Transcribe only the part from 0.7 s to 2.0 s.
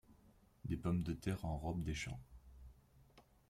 pommes de terres en robe des